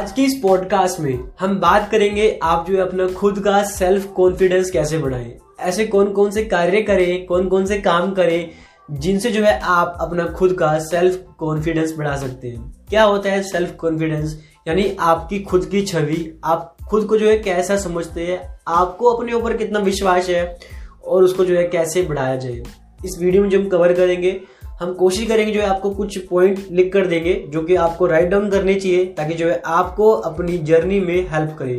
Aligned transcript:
आज 0.00 0.12
की 0.12 0.24
इस 0.24 0.38
पॉडकास्ट 0.42 1.00
में 1.00 1.18
हम 1.40 1.58
बात 1.60 1.90
करेंगे 1.90 2.28
आप 2.42 2.68
जो 2.68 2.76
है 2.76 2.82
अपना 2.82 3.06
खुद 3.08 3.38
का 3.38 3.62
सेल्फ 3.62 4.06
कॉन्फिडेंस 4.06 4.70
कैसे 4.70 4.98
बढ़ाएँ। 4.98 5.34
ऐसे 5.60 5.84
कौन 5.86 6.12
कौन 6.12 6.30
से 6.30 6.44
कार्य 6.44 6.80
करें 6.82 7.26
कौन 7.26 7.48
कौन 7.48 7.66
से 7.66 7.78
काम 7.78 8.12
करें, 8.12 8.50
जिनसे 8.90 9.30
जो 9.30 9.42
है 9.42 9.58
आप 9.60 9.98
अपना 10.00 10.26
खुद 10.28 10.52
का 10.52 10.78
सेल्फ 10.78 11.24
कॉन्फिडेंस 11.38 11.94
बढ़ा 11.98 12.16
सकते 12.16 12.48
हैं। 12.48 12.86
क्या 12.88 13.02
होता 13.02 13.30
है 13.30 13.42
सेल्फ 13.42 13.74
कॉन्फिडेंस 13.76 14.38
यानी 14.68 14.90
आपकी 15.00 15.40
खुद 15.40 15.64
की 15.64 15.82
छवि, 15.82 16.40
आप 16.44 16.76
खुद 16.90 17.04
को 17.04 17.18
जो 17.18 17.28
है 17.28 17.38
कैसा 17.38 17.76
समझते 17.76 18.26
हैं, 18.26 18.40
आपको 18.68 19.12
अपने 19.12 19.32
ऊपर 19.32 19.56
कितना 19.56 19.78
विश्वास 19.80 20.28
है 20.28 20.58
और 21.04 21.24
उसको 21.24 21.44
जो 21.44 21.56
है 21.56 21.66
कैसे 21.68 22.02
बढ़ाया 22.02 22.36
जाए। 22.36 22.62
इस 23.04 23.18
वीडियो 23.20 23.42
में 23.42 23.50
जो 23.50 23.60
हम 23.60 23.68
कवर 23.68 23.92
करेंगे 23.92 24.40
हम 24.80 24.92
कोशिश 24.92 25.26
करेंगे 25.28 25.52
जो 25.52 25.60
है 25.60 25.66
आपको 25.66 25.90
कुछ 25.90 26.16
पॉइंट 26.18 26.58
लिख 26.70 26.92
कर 26.92 27.06
देंगे, 27.06 27.32
जो 27.48 27.62
कि 27.62 27.74
आपको 27.76 28.06
राइट 28.06 28.28
डाउन 28.28 28.48
करने 28.50 28.74
चाहिए, 28.74 29.04
ताकि 29.06 29.34
जो 29.34 29.48
है 29.48 29.60
आपको 29.66 30.10
अपनी 30.10 30.56
जर्नी 30.58 31.00
में 31.00 31.28
हेल्प 31.28 31.56
करे। 31.58 31.78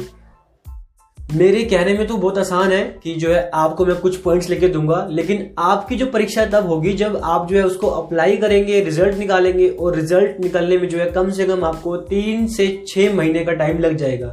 मेरे 1.18 1.64
कहने 1.64 1.94
में 1.94 2.06
तो 2.08 2.18
बहुत 2.18 2.38
आसान 2.38 2.72
है 2.72 2.84
कि 3.04 3.14
जो 3.14 3.30
है 3.30 3.50
आपको 3.54 3.86
मैं 3.86 3.96
कुछ 3.96 4.18
पॉइंट्स 4.18 4.50
लेके 4.50 4.68
दूँगा, 4.68 5.08
लेकिन 5.10 5.50
आपकी 5.60 5.96
जो 5.96 6.06
परीक्षा 6.06 6.46
तब 6.46 6.68
होगी 6.68 6.94
जब 6.94 7.20
आप 7.24 7.48
जो 7.50 7.58
है 7.58 7.64
उसको 7.64 7.88
अप्लाई 7.88 8.38
करेंगे 8.38 8.80
रिज़ल्ट 8.80 9.18
निकालेंगे, 9.18 9.70
और 9.70 9.96
रिज़ल्ट 9.96 10.40
निकलने 10.40 10.78
में 10.78 10.88
जो 10.90 10.98
है 10.98 11.10
कम 11.12 11.32
से 11.32 11.46
कम 11.46 11.64
आपको 11.64 11.96
तीन 11.98 12.48
से 12.48 12.68
छह 12.88 13.16
महीने 13.16 13.46
का 13.46 13.54
टाइम 13.54 13.80
लग 13.80 13.96
जाएगा। 13.96 14.32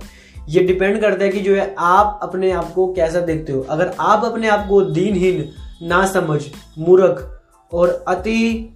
ये 0.48 0.62
डिपेंड 0.62 1.00
करता 1.00 1.24
है 1.24 1.30
कि 1.30 1.40
जो 1.40 1.54
है 1.54 1.74
आप 1.78 2.20
अपने 2.22 2.50
आप 2.50 2.72
को 2.74 2.92
कैसा 2.92 3.20
देखते 3.22 3.52
हो। 3.52 3.66
अगर 3.70 3.94
आप 4.00 4.24
अपने 4.24 4.48
आप 4.48 4.66
को 4.68 4.82
दीनहीन 4.82 5.48
ना 5.82 6.06
समझ 6.06 6.42
मूर्ख 6.78 7.26
और 7.72 8.04
अति 8.08 8.74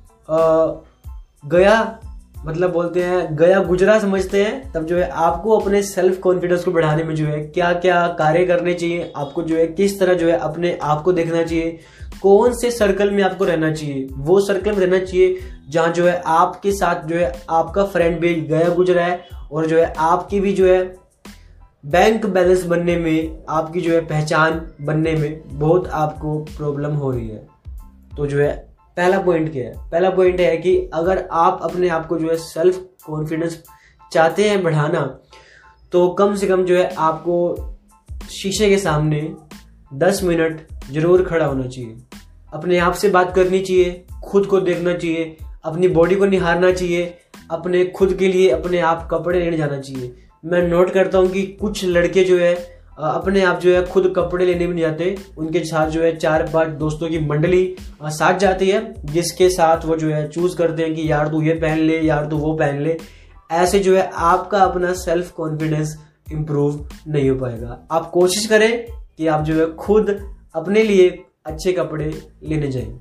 गया 1.45 1.99
मतलब 2.47 2.73
बोलते 2.73 3.03
हैं 3.03 3.37
गया 3.37 3.63
गुजरा 3.63 3.99
समझते 3.99 4.45
हैं 4.45 4.73
तब 4.73 4.87
जो 4.87 4.97
है 4.97 5.09
आपको 5.09 5.59
अपने 5.59 5.83
सेल्फ 5.83 6.19
कॉन्फिडेंस 6.19 6.65
को 6.65 6.71
बढ़ाने 6.71 7.05
में 7.05 7.15
जो 7.15 7.27
है 7.27 7.39
क्या 7.47 7.73
क्या 7.73 8.07
कार्य 8.19 8.45
करने 8.47 8.75
चाहिए 8.75 9.13
आपको 9.17 9.43
जो 9.43 9.57
है 9.57 9.67
किस 9.67 9.99
तरह 10.01 10.15
जो 10.15 10.29
है 10.29 10.39
अपने 10.39 10.79
आप 10.83 11.03
को 11.03 11.13
देखना 11.13 11.43
चाहिए 11.43 11.79
कौन 12.23 12.55
से 12.55 12.71
सर्कल 12.71 13.11
में 13.11 13.23
आपको 13.23 13.45
रहना 13.45 13.73
चाहिए 13.73 14.09
वो 14.13 14.41
सर्कल 14.41 14.73
में 14.73 14.79
रहना 14.79 14.99
चाहिए 14.99 15.39
जहाँ 15.71 15.93
जो 15.93 16.07
है 16.07 16.21
आपके 16.27 16.73
साथ 16.73 17.05
जो 17.05 17.17
है 17.17 17.33
आपका 17.51 17.85
फ्रेंड 17.85 18.19
भी 18.21 18.35
गया 18.35 18.69
गुजरा 18.69 19.05
है 19.05 19.21
और 19.53 19.67
जो 19.67 19.79
है 19.79 19.93
आपकी 19.99 20.41
भी 20.41 20.53
जो 20.53 20.67
है 20.67 20.83
बैंक 21.85 22.27
बैलेंस 22.27 22.65
बनने 22.65 22.97
में 22.97 23.45
आपकी 23.49 23.81
जो 23.81 23.93
है 23.93 24.01
पहचान 24.01 24.61
बनने 24.81 25.13
में 25.13 25.43
बहुत 25.49 25.89
आपको 25.93 26.39
प्रॉब्लम 26.57 26.95
हो 26.95 27.11
रही 27.11 27.29
है 27.29 27.47
तो 28.17 28.27
जो 28.27 28.39
है 28.39 28.72
पहला 28.97 29.19
पॉइंट 29.21 29.53
क्या 29.53 29.65
है? 29.65 29.91
पहला 29.91 30.11
पॉइंट 30.11 30.41
है 30.41 30.57
कि 30.57 30.77
अगर 30.95 31.29
आप 31.33 31.61
अपने 31.63 31.89
आप 31.89 32.07
को 32.07 32.19
जो 32.19 32.31
है 32.31 32.37
सेल्फ 32.37 32.77
कॉन्फिडेंस 33.07 33.63
चाहते 34.13 34.49
हैं 34.49 34.63
बढ़ाना 34.63 35.01
तो 35.93 36.09
कम 36.09 36.35
से 36.35 36.47
कम 36.47 36.65
जो 36.65 36.77
है 36.77 36.95
आपको 36.95 37.69
शीशे 38.31 38.69
के 38.69 38.79
सामने 38.79 39.35
10 39.95 40.23
मिनट 40.23 40.67
ज़रूर 40.91 41.23
खड़ा 41.23 41.47
होना 41.47 41.67
चाहिए। 41.67 41.97
अपने 42.53 42.79
आप 42.79 42.93
से 42.93 43.09
बात 43.09 43.35
करनी 43.35 43.61
चाहिए, 43.61 44.05
खुद 44.25 44.47
को 44.47 44.61
देखना 44.61 44.95
चाहिए, 44.95 45.37
अपनी 45.65 45.89
बॉडी 45.89 46.15
को 46.15 46.27
निहारना 46.27 46.73
चाहिए, 46.73 47.19
अपने 47.51 47.85
खुद 47.87 48.15
के 48.15 48.29
लिए 48.29 48.49
अपने 48.51 48.81
आप 48.81 49.09
कपड़े 49.11 49.39
लेने 49.41 49.57
जाना 49.57 49.79
चाहिए। 49.79 50.15
मैं 50.45 50.63
नोट 50.69 50.91
करता 50.91 51.19
हूँ 51.19 51.29
कि 51.29 51.43
कुछ 51.61 51.85
लड़के 51.85 52.25
जो 52.25 52.39
है 52.39 52.82
अपने 52.99 53.43
आप 53.43 53.61
जो 53.61 53.75
है 53.75 53.85
खुद 53.87 54.13
कपड़े 54.17 54.47
लेने 54.47 54.67
भी 54.67 54.75
नहीं 54.75 54.85
जाते 54.85 55.17
उनके 55.39 55.65
साथ 55.65 55.91
जो 55.91 56.03
है 56.03 56.17
चार 56.17 56.43
पाँच 56.53 56.69
दोस्तों 56.69 57.09
की 57.09 57.19
मंडली 57.19 57.77
साथ 58.05 58.39
जाती 58.39 58.69
है, 58.71 58.95
जिसके 59.05 59.49
साथ 59.49 59.85
वो 59.85 59.97
जो 59.97 60.11
है 60.11 60.29
चूज़ 60.29 60.57
करते 60.57 60.83
हैं 60.83 60.95
कि 60.95 61.11
यार 61.13 61.29
तू 61.29 61.43
ये 61.43 61.55
पहन 61.55 61.79
ले, 61.79 62.01
यार 62.01 62.27
तू 62.27 62.37
वो 62.37 62.53
पहन 62.53 62.81
ले। 62.81 62.99
ऐसे 63.51 63.79
जो 63.79 63.97
है 63.97 64.11
आपका 64.15 64.59
अपना 64.59 64.93
सेल्फ 64.93 65.31
कॉन्फिडेंस 65.31 65.97
इंप्रूव 66.33 66.89
नहीं 67.09 67.31
हो 67.31 67.37
पाएगा। 67.37 67.79
आप 67.91 68.11
कोशिश 68.11 68.47
करें 68.47 68.87
कि 69.19 69.27
आप 69.27 69.45
जो 69.45 69.55
है 69.55 69.73
खुद 69.75 70.19
अपने 70.55 70.83
लिए 70.83 71.09
अच्छे 71.47 71.73
कपड़े 71.73 72.23
लेने 72.43 72.69
जाए। 72.69 72.93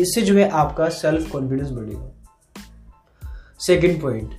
इससे 0.00 0.22
जो 0.22 0.34
है 0.34 0.48
आपका 0.48 0.88
सेल्फ 0.88 1.30
कॉन्फिडेंस 1.30 1.70
बढ़ेगा। 1.70 2.10
सेकेंड 3.60 4.00
पॉइंट 4.02 4.30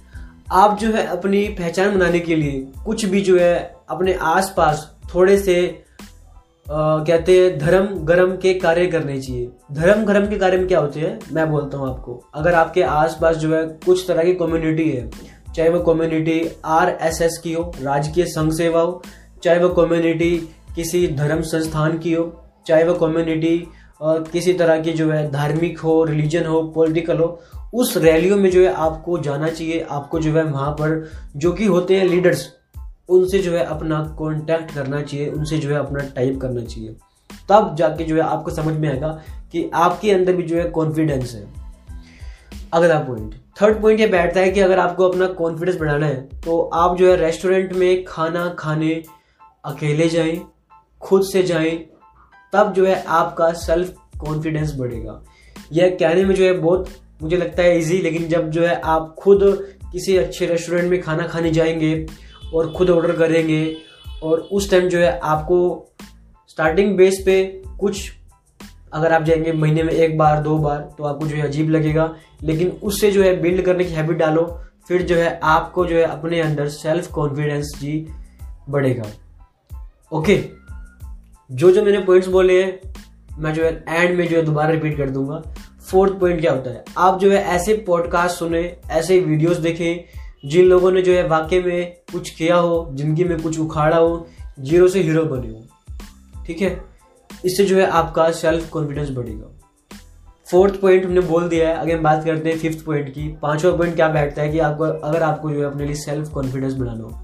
आप 0.51 0.77
जो 0.79 0.91
है 0.91 1.05
अपनी 1.07 1.47
पहचान 1.47 1.95
बनाने 1.95 2.19
के 2.19 2.35
लिए 2.35 2.67
कुछ 2.85 3.05
भी 3.05 3.21
जो 3.21 3.37
है 3.39 3.75
अपने 3.89 4.13
आसपास 4.13 4.94
थोड़े 5.13 5.37
से 5.37 5.81
आ, 6.71 7.03
कहते 7.03 7.39
हैं 7.39 7.57
धर्म 7.59 7.85
गरम 8.05 8.31
के 8.31 8.53
कार्य 8.53 8.85
करने 8.87 9.21
चाहिए। 9.21 9.49
धर्म 9.71 10.05
गरम 10.05 10.27
के 10.27 10.37
कार्य 10.37 10.57
में 10.57 10.67
क्या 10.67 10.79
होते 10.79 10.99
हैं? 10.99 11.19
मैं 11.31 11.49
बोलता 11.51 11.77
हूँ 11.77 11.89
आपको। 11.89 12.23
अगर 12.35 12.53
आपके 12.53 12.81
आसपास 12.81 13.35
जो 13.35 13.53
है 13.55 13.63
कुछ 13.85 14.05
तरह 14.07 14.23
की 14.23 14.33
कम्युनिटी 14.33 14.89
है 14.89 15.09
चाहे 15.55 15.69
वो 15.69 15.79
कम्युनिटी 15.79 16.41
आर 16.65 16.97
एस 17.01 17.21
एस 17.21 17.37
की 17.43 17.53
हो 17.53 17.73
राजकीय 17.81 18.25
संघ 18.25 18.51
सेवा 18.53 18.81
हो 18.81 19.01
चाहे 19.43 19.59
वो 19.59 19.69
कम्युनिटी 19.69 20.49
किसी 20.75 21.07
धर्म 21.07 21.41
संस्थान 21.41 21.97
की 21.97 22.13
हो 22.13 22.43
चाहे 22.67 22.83
वो 22.83 22.93
कम्युनिटी 22.93 23.57
किसी 24.03 24.53
तरह 24.53 24.81
की 24.81 24.91
जो 24.91 25.11
है 25.11 25.31
धार्मिक 25.31 25.79
हो 25.79 26.03
रिलीजन 26.03 26.45
हो 26.45 26.63
पॉलिटिकल 26.63 27.17
हो 27.17 27.41
उस 27.73 27.97
रैलियों 27.97 28.37
में 28.37 28.49
जो 28.51 28.61
है 28.61 28.73
आपको 28.73 29.17
जाना 29.17 29.49
चाहिए 29.49 29.85
आपको 29.89 30.19
जो 30.19 30.33
है 30.33 30.43
वहाँ 30.43 30.71
पर 30.71 31.09
जो 31.35 31.51
कि 31.51 31.65
होते 31.65 31.97
हैं 31.97 32.05
लीडर्स 32.05 32.49
उनसे 33.09 33.39
जो 33.39 33.51
है 33.51 33.63
अपना 33.65 34.03
कॉन्टैक्ट 34.19 34.73
करना 34.73 35.01
चाहिए, 35.01 35.29
उनसे 35.29 35.57
जो 35.57 35.69
है 35.69 35.75
अपना 35.75 36.03
टाइप 36.15 36.39
करना 36.41 36.61
चाहिए। 36.61 36.95
तब 37.49 37.75
जाके 37.75 38.03
जो 38.03 38.15
है 38.15 38.21
आपको 38.21 38.51
समझ 38.51 38.75
में 38.75 38.89
आएगा 38.89 39.09
कि 39.51 39.69
आपके 39.73 40.11
अंदर 40.11 40.33
भी 40.33 40.43
जो 40.43 40.57
है 40.57 40.69
कॉन्फिडेंस 40.69 41.33
है। 41.33 41.47
अगला 42.73 42.99
पॉइंट 42.99 43.35
थर्ड 43.61 43.81
पॉइंट 43.81 43.99
ये 43.99 44.07
बैठता 44.07 44.39
है 44.39 44.51
कि 44.51 44.59
अगर 44.59 44.79
आपको 44.79 45.09
अपना 45.09 45.27
कॉन्फिडेंस 45.33 45.79
बढ़ाना 45.79 46.05
है 46.05 46.21
तो 46.45 46.61
आप 46.73 46.97
जो 46.97 47.09
है 47.09 47.15
रेस्टोरेंट 47.15 47.73
में 47.73 48.03
खाना 48.05 48.47
खाने, 48.59 49.03
अकेले 49.65 50.07
जाएँ, 50.09 50.41
खुद 51.01 51.23
से 51.23 51.43
जाएँ, 51.43 51.77
तब 52.53 52.73
जो 52.73 52.85
है 52.85 53.03
आपका 53.03 53.51
सेल्फ 53.51 53.93
कॉन्फिडेंस 54.19 54.73
बढ़ेगा। 54.75 55.21
यह 55.73 55.95
कहने 55.99 56.25
में 56.25 56.35
जो 56.35 56.43
है 56.43 56.51
बहुत, 56.53 56.89
मुझे 57.21 57.37
लगता 57.37 57.63
है 57.63 57.77
इजी 57.79 57.97
लेकिन 57.97 58.27
जब 58.27 58.49
जो 58.49 58.61
है 58.61 58.79
आप 58.85 59.15
खुद 59.19 59.39
किसी 59.91 60.17
अच्छे 60.17 60.45
रेस्टोरेंट 60.45 60.89
में 60.89 61.01
खाना 61.01 61.27
खाने 61.27 61.51
जाएँगे 61.51 62.05
और 62.55 62.71
खुद 62.71 62.89
ऑर्डर 62.89 63.11
करेंगे। 63.11 63.77
और 64.23 64.39
उस 64.39 64.71
टाइम 64.71 64.89
जो 64.89 64.99
है, 64.99 65.19
आपको 65.19 65.89
स्टार्टिंग 66.47 66.97
बेस 66.97 67.23
पे 67.25 67.61
कुछ, 67.79 68.11
अगर 68.93 69.13
आप 69.13 69.23
जाएँगे 69.23 69.51
महीने 69.51 69.83
में 69.83 69.93
एक 69.93 70.17
बार, 70.17 70.43
दो 70.43 70.57
बार 70.57 70.89
तो 70.97 71.03
आपको 71.03 71.27
जो 71.27 71.35
है 71.35 71.41
अजीब 71.41 71.69
लगेगा। 71.69 72.15
लेकिन 72.43 72.69
उससे 72.83 73.11
जो 73.11 73.23
है 73.23 73.41
बिल्ड 73.41 73.61
करने 73.61 73.83
की 73.83 73.93
हैबिट 73.93 74.17
डालो, 74.17 74.61
फिर 74.87 75.01
जो 75.01 75.15
है 75.15 75.39
आपको 75.43 75.85
जो 75.85 75.95
है 75.95 76.03
अपने 76.03 76.41
अंदर 76.41 76.67
सेल्फ 76.67 77.11
कॉन्फिडेंस 77.11 77.77
जी 77.81 78.07
बढ़ेगा। 78.69 79.03
ओके 80.11 80.43
जो 81.51 81.71
जो 81.71 81.83
मैंने 81.83 81.99
पॉइंट्स 81.99 82.27
बोले 82.27 82.63
हैं, 82.63 82.93
मैं 83.37 83.53
जो 83.53 83.63
है 83.63 83.85
एंड 83.89 84.17
में 84.17 84.27
जो 84.27 84.37
है 84.37 84.43
दोबारा 84.43 84.69
रिपीट 84.69 84.97
कर 84.97 85.09
दूँगा। 85.09 85.43
फोर्थ 85.91 86.13
पॉइंट 86.13 86.41
क्या 86.41 86.51
होता 86.51 86.69
है? 86.69 86.85
आप 86.97 87.19
जो 87.19 87.31
है 87.31 87.37
ऐसे 87.37 87.73
पॉडकास्ट 87.73 88.35
सुने, 88.35 88.77
ऐसे 88.91 89.19
वीडियोस 89.19 89.57
देखें 89.57 90.24
जिन 90.45 90.65
लोगों 90.65 90.91
ने 90.91 91.01
जो 91.01 91.13
है 91.13 91.27
वाकई 91.27 91.59
में 91.59 91.95
कुछ 92.11 92.29
किया 92.29 92.55
हो, 92.55 92.89
ज़िंदगी 92.93 93.23
में 93.23 93.41
कुछ 93.41 93.59
उखाड़ा 93.59 93.97
हो, 93.97 94.27
ज़ीरो 94.59 94.87
से 94.87 95.01
हीरो 95.01 95.23
बने 95.23 95.47
हो। 95.47 95.63
ठीक 96.45 96.61
है? 96.61 96.79
इससे 97.45 97.65
जो 97.65 97.77
है 97.77 97.85
आपका 97.85 98.31
सेल्फ 98.31 98.69
कॉन्फिडेंस 98.69 99.09
बढ़ेगा। 99.09 99.51
फोर्थ 100.51 100.81
पॉइंट 100.81 101.05
हमने 101.05 101.21
बोल 101.21 101.47
दिया 101.49 101.69
है। 101.69 101.75
अगर 101.75 101.95
हम 101.95 102.03
बात 102.03 102.25
करते 102.25 102.49
हैं 102.49 102.57
फिफ्थ 102.57 102.85
पॉइंट 102.85 103.09
की। 103.09 103.27
पांचवा 103.41 103.71
पॉइंट 103.77 103.95
क्या 103.95 104.07
बैठता 104.07 104.41
है 104.41 104.49
कि 104.49 104.59
आपको, 104.59 104.83
अगर 104.83 105.23
आपको 105.23 105.51
जो 105.51 105.59
है 105.59 105.65
अपने 105.65 105.85
लिए 105.85 105.95
सेल्फ 105.95 106.29
कॉन्फिडेंस 106.29 106.73
बढ़ाना 106.73 107.03
हो। 107.03 107.21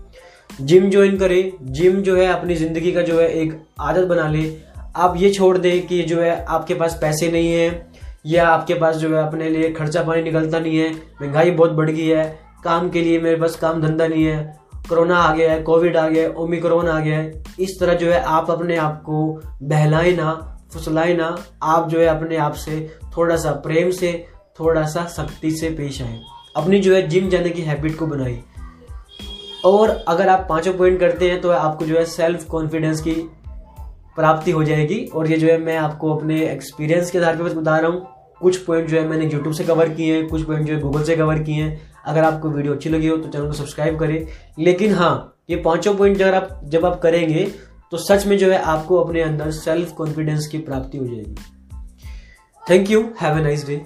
जिम 0.62 0.90
ज्वाइन 0.90 1.18
करें। 1.18 1.52
जिम 1.62 2.02
जो 2.02 2.16
है 2.16 2.28
अपनी 2.28 2.56
ज़िंदगी 2.56 2.92
का 2.92 3.02
जो 3.02 3.20
है 3.20 3.30
एक 3.34 3.62
आदत 3.80 4.08
बना 4.08 4.28
ले। 4.28 4.58
आप 4.96 5.14
ये 5.18 5.30
छोड़ 5.30 5.58
दें 5.58 5.88
कि 5.88 6.02
जो 6.04 6.22
है 6.22 6.46
आपके 6.46 6.74
पास 6.74 6.98
पैसे 7.02 7.32
नहीं 7.32 7.52
है, 7.52 7.92
या 8.26 8.48
आपके 8.48 8.74
पास 8.74 8.96
जो 8.96 9.16
है 9.18 9.28
अपने 9.28 9.50
लिए 9.50 9.72
खर्चा 9.72 10.04
पानी 10.04 10.22
निकलता 10.22 10.60
नहीं 10.60 10.78
है। 10.78 10.92
महँगाई 11.22 11.52
बहुत 11.52 11.72
बढ़ 11.72 11.90
गई 11.90 12.08
है। 12.08 12.51
काम 12.64 12.90
के 12.90 13.02
लिए 13.02 13.20
मेरे 13.20 13.36
पास 13.36 13.56
काम 13.56 13.82
धंधा 13.82 14.08
नहीं 14.08 14.24
है। 14.26 14.60
कोरोना 14.90 15.18
आ 15.18 15.34
गया 15.36 15.52
है, 15.52 15.62
कोविड 15.62 15.98
आ 15.98 16.08
गया 16.10 16.24
है, 16.24 16.34
ओमिक्रोन 16.34 16.88
आ 16.90 17.00
गया 17.00 17.18
है। 17.18 17.44
इस 17.60 17.80
तरह 17.80 17.94
जो 17.94 18.12
है 18.12 18.20
आप 18.20 18.52
अपने 18.52 18.78
आप 18.78 19.02
को 19.02 19.26
बहलाए 19.64 20.12
ना, 20.12 20.34
फुसलाए 20.74 21.14
ना, 21.14 21.36
आप 21.64 21.90
जो 21.90 22.00
है 22.00 22.06
अपने 22.08 22.38
आप 22.38 22.54
से 22.56 22.80
थोड़ा 23.18 23.36
सा 23.36 23.52
प्रेम 23.64 23.92
से, 23.92 24.12
थोड़ा 24.60 24.84
सा 24.86 25.06
सख्ती 25.08 25.52
से 25.52 25.70
पेश 25.70 26.02
आए। 26.02 26.20
अपनी 26.56 26.80
जो 26.80 26.94
है 26.96 27.08
जिम 27.08 27.30
जाने 27.30 27.50
की 27.50 27.62
हैबिट 27.62 27.98
को 27.98 28.08
बनाई 28.08 28.40
और 29.66 29.90
अगर 30.08 30.30
आप 30.30 30.46
पाँचों 30.50 30.74
पॉइंट 30.74 31.00
करते 31.00 31.30
हैं 31.30 31.40
तो 31.42 31.50
आपको 31.50 31.86
जो 31.86 31.98
है 31.98 32.06
सेल्फ 32.06 32.46
कॉन्फिडेंस 32.46 33.02
की 33.02 33.14
प्राप्ति 34.16 34.52
हो 34.52 34.64
जाएगी। 34.64 35.00
और 35.06 35.30
ये 35.32 35.38
जो 35.38 35.48
है 35.48 35.58
मैं 35.58 35.78
आपको 35.78 36.16
अपने 36.16 36.42
एक्सपीरियंस 36.46 37.12
के 37.12 37.18
आधार 37.18 37.36
पर 37.36 37.54
बता 37.54 37.78
रहा 37.78 37.92
हूँ। 37.92 38.08
कुछ 38.42 38.58
पॉइंट 38.58 38.88
जो 38.90 38.98
है 38.98 39.08
मैंने 39.08 39.26
यूट्यूब 39.26 39.54
से 39.54 39.64
कवर 39.64 39.90
किए 39.90 40.16
हैं 40.16 40.28
कुछ 40.28 40.44
पॉइंट 40.44 40.68
जो 40.68 40.74
है 40.74 40.80
गूगल 40.82 41.04
से 41.04 41.16
कवर 41.16 41.40
किए 41.40 41.64
हैं। 41.64 41.80
अगर 42.06 42.24
आपको 42.24 42.50
वीडियो 42.50 42.74
अच्छी 42.74 42.90
लगी 42.90 43.08
हो 43.08 43.18
तो 43.18 43.30
चैनल 43.30 43.48
को 43.48 43.54
सब्सक्राइब 43.54 44.00
करें। 44.00 44.28
लेकिन 44.60 44.94
हाँ 44.94 45.38
ये 45.50 45.56
पाँचों 45.56 45.96
पॉइंट 45.96 46.22
अगर 46.22 46.34
आप, 46.34 46.62
जब 46.64 46.86
आप 46.86 47.00
करेंगे 47.02 47.46
तो 47.92 47.98
सच 47.98 48.26
में 48.28 48.38
जो 48.38 48.52
है 48.52 48.62
आपको 48.64 48.98
अपने 48.98 49.22
अंदर 49.22 49.52
सेल्फ 49.52 49.92
कॉन्फिडेंस 49.92 50.48
की 50.48 50.58
प्राप्ति 50.60 50.98
हो 50.98 51.06
जाएगी। 51.06 51.36
Thank 52.62 52.92
you 52.92 53.02
have 53.22 53.38
a 53.38 53.42
nice 53.42 53.66
day 53.68 53.82